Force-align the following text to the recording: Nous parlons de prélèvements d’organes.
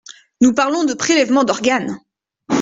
Nous 0.41 0.55
parlons 0.55 0.83
de 0.83 0.95
prélèvements 0.95 1.43
d’organes. 1.43 1.99